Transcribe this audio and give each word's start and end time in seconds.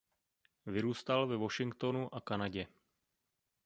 Vyrůstal 0.65 1.27
ve 1.27 1.37
Washingtonu 1.37 2.15
a 2.15 2.21
Kanadě. 2.21 2.67